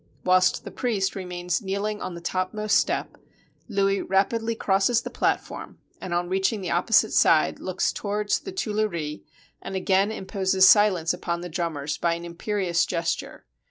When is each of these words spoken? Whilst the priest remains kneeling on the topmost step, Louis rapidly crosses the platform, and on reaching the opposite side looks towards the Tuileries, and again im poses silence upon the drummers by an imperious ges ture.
Whilst 0.23 0.63
the 0.63 0.71
priest 0.71 1.13
remains 1.13 1.61
kneeling 1.61 2.01
on 2.01 2.15
the 2.15 2.21
topmost 2.21 2.75
step, 2.77 3.17
Louis 3.69 4.01
rapidly 4.01 4.55
crosses 4.55 5.03
the 5.03 5.11
platform, 5.11 5.77
and 6.01 6.11
on 6.11 6.27
reaching 6.27 6.61
the 6.61 6.71
opposite 6.71 7.13
side 7.13 7.59
looks 7.59 7.93
towards 7.93 8.39
the 8.39 8.51
Tuileries, 8.51 9.19
and 9.61 9.75
again 9.75 10.11
im 10.11 10.25
poses 10.25 10.67
silence 10.67 11.13
upon 11.13 11.41
the 11.41 11.49
drummers 11.49 11.99
by 11.99 12.15
an 12.15 12.25
imperious 12.25 12.83
ges 12.87 13.15
ture. 13.15 13.45